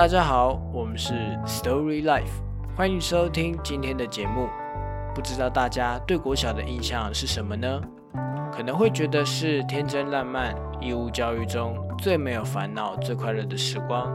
[0.00, 1.12] 大家好，我们是
[1.44, 2.40] Story Life，
[2.74, 4.48] 欢迎收听今天的节目。
[5.14, 7.82] 不知道大家对国小的印象是什么呢？
[8.50, 14.10] 可能会觉得是天真烂漫、义务教育中最没有烦恼、最快乐的时光，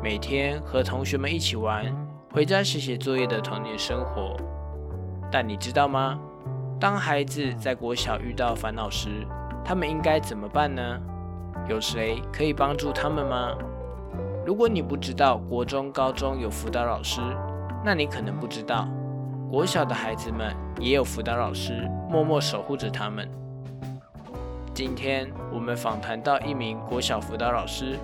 [0.00, 1.84] 每天和同学们一起玩，
[2.32, 4.36] 回家写写作业的童年生活。
[5.28, 6.16] 但你知道吗？
[6.78, 9.26] 当孩子在国小遇到烦恼时，
[9.64, 10.82] 他们应该怎么办呢？
[11.68, 13.58] 有谁可以帮助他们吗？
[14.46, 17.20] 如果你不知道国中、高中有辅导老师，
[17.84, 18.86] 那你可能不知道，
[19.50, 23.28] 国小的孩子们也有辅导老师默默守护着他们。
[24.72, 27.98] 今天我们访谈到一名国小辅导老师，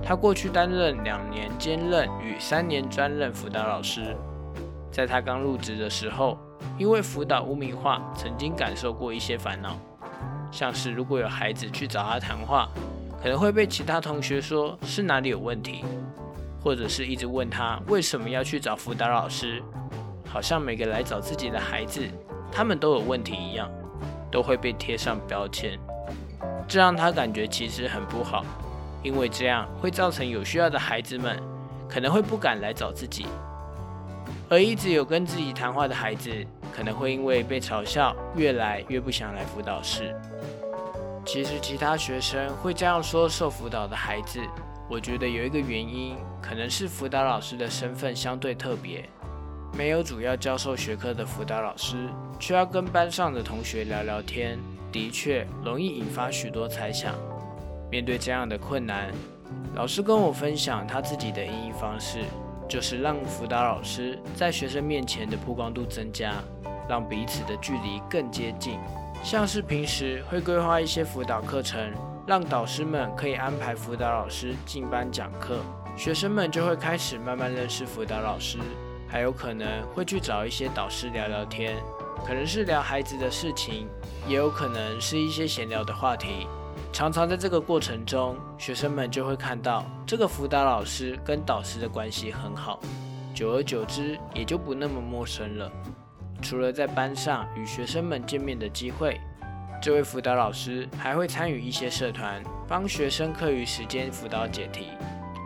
[0.00, 4.16] 他过去担任两年兼任与三年专任辅导老师。
[4.92, 6.38] 在他刚入职的时候，
[6.78, 9.76] 因为辅导污名化，曾经感受过一些烦恼，
[10.52, 12.68] 像是如果有孩子去找他谈话。
[13.20, 15.84] 可能会被其他同学说是哪里有问题，
[16.62, 19.62] 或者是一直问他为什么要去找辅导老师，
[20.24, 22.06] 好像每个来找自己的孩子，
[22.52, 23.68] 他们都有问题一样，
[24.30, 25.78] 都会被贴上标签，
[26.68, 28.44] 这让他感觉其实很不好，
[29.02, 31.42] 因为这样会造成有需要的孩子们
[31.88, 33.26] 可能会不敢来找自己，
[34.48, 36.30] 而一直有跟自己谈话的孩子，
[36.72, 40.14] 可能会因为被嘲笑，越来越不想来辅导室。
[41.28, 44.40] 其实其他学生会这样说受辅导的孩子，
[44.88, 49.06] 我觉得有一个原因，可能是辅导老师的身份相对特别，
[49.76, 52.08] 没有主要教授学科的辅导老师，
[52.40, 54.58] 却要跟班上的同学聊聊天，
[54.90, 57.14] 的确容易引发许多猜想。
[57.90, 59.12] 面对这样的困难，
[59.74, 62.20] 老师跟我分享他自己的应对方式，
[62.66, 66.36] 就是让辅导老师在学生面前的曝光度增加，
[66.88, 68.78] 让彼此的距离更接近。
[69.22, 71.92] 像是平时会规划一些辅导课程，
[72.26, 75.58] 让导师们可以安排辅导老师进班讲课，
[75.96, 78.58] 学生们就会开始慢慢认识辅导老师，
[79.06, 81.76] 还有可能会去找一些导师聊聊天，
[82.26, 83.86] 可能是聊孩子的事情，
[84.26, 86.46] 也有可能是一些闲聊的话题。
[86.90, 92.80] 常常在这个过程中，学生们就会看到这个辅导老师跟导师的关系很好，
[93.34, 95.70] 久而久之也就不那么陌生了。
[96.40, 99.20] 除了在班上与学生们见面的机会，
[99.82, 104.88] 这位辅导老师还会参与一些社团，帮学生课余时间辅导解题，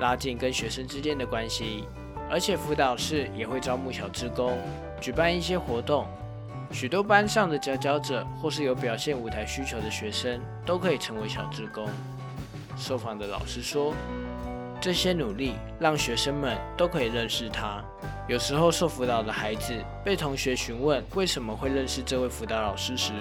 [0.00, 1.84] 拉近跟学生之间的关系。
[2.31, 4.56] 而且辅导室也会招募小职工，
[5.00, 6.06] 举办一些活动，
[6.70, 11.88] 许多班上的佼佼者或是有表现舞台需求的学生都可以成为小职工。
[12.76, 13.94] 受访的老师说。
[14.82, 17.81] 这些努力让学生们都可以认识他。
[18.26, 19.72] 有时候受辅导的孩子
[20.04, 23.12] 被同学询问为什么会认识这位辅导老师时，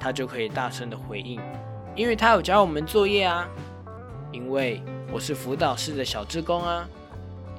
[0.00, 1.38] 他就可以大声的回应
[1.94, 3.46] ：“因为他有教我们作业啊，
[4.32, 6.88] 因为我是辅导室的小职工啊。”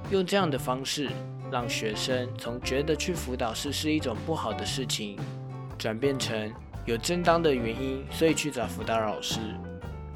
[0.10, 1.08] 用这样的方式，
[1.52, 5.16] 让学生从觉得去辅导室是一种不好的事情，
[5.78, 6.52] 转变成
[6.86, 9.40] 有正当的原因，所以去找辅导老师。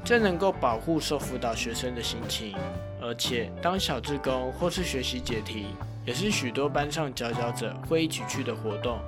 [0.04, 2.56] 这能够保护受辅导学生的心情。
[3.00, 5.66] 而且，当小志工或是学习解题，
[6.04, 8.98] 也是许多班上佼佼者会一起去的活动。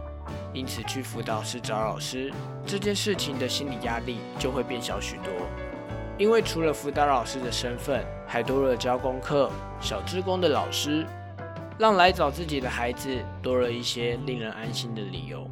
[0.53, 2.33] 因此，去辅导室找老师
[2.67, 5.33] 这件事情的心理压力就会变小许多。
[6.19, 9.51] 因为除了辅导老师的身份，还多了教功课、
[9.81, 11.07] 小志工的老师，
[11.79, 13.09] 让来找自己的孩子
[13.43, 15.49] 多了一些令人安心的理由。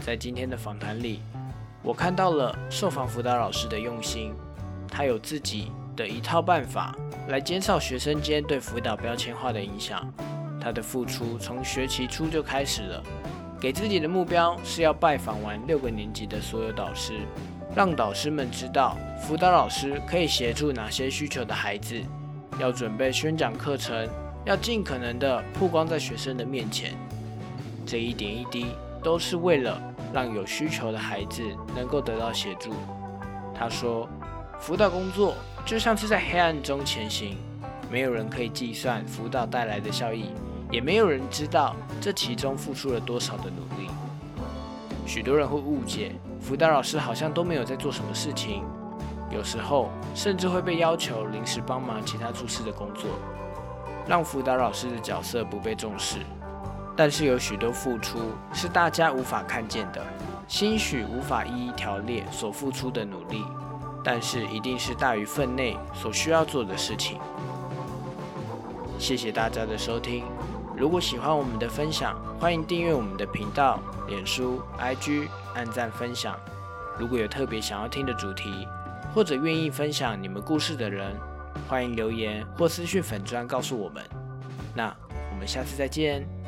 [0.00, 1.20] 在今天的访谈里，
[1.84, 4.34] 我看到了受访辅导老师的用心，
[4.88, 5.70] 他有自己。
[5.96, 6.92] 的一套办法
[7.28, 10.04] 来减少学生间对辅导标签化的影响。
[10.60, 13.02] 他的付出从学期初就开始了，
[13.60, 17.20] 给自己的目标是要拜访完六个年级的所有导师，
[17.76, 21.94] 让导师们知道辅导老师可以协助哪些需求的孩子，
[22.58, 24.08] 要准备宣讲课程，
[24.44, 26.92] 要尽可能的曝光在学生的面前。
[27.86, 28.66] 这一点一滴
[29.00, 29.80] 都是为了
[30.14, 31.42] 让有需求的孩子
[31.74, 32.70] 能够得到协助。
[33.52, 34.08] 他说，
[34.58, 35.34] 辅导工作。
[35.66, 37.38] 就像是在黑暗中前行，
[37.90, 40.26] 没有人可以计算辅导带来的效益，
[40.70, 43.88] 也没有人知道这其中付出了多少的努力。
[45.06, 48.62] 许多人会误解辅导老师好像都没有在做什么事情，
[49.30, 53.08] 有时候甚至会被要求临时帮忙其他助事的工作，
[54.06, 56.18] 让辅导老师的角色不被重视。
[56.96, 60.04] 但是有许多付出是大家无法看见的，
[60.46, 63.44] 兴许无法一一条列所付出的努力。
[64.06, 67.18] 但是一定是大于分内所需要做的事情。
[68.98, 70.24] 谢谢大家的收听。
[70.76, 76.38] 如果喜欢我们的分享，欢迎订阅我们的频道、脸书、IG，按赞分享。
[76.98, 78.68] 如果有特别想要听的主题，
[79.14, 81.18] 或者愿意分享你们故事的人，
[81.66, 84.04] 欢迎留言或私讯粉砖告诉我们。
[84.74, 84.94] 那
[85.32, 86.43] 我们下次再见。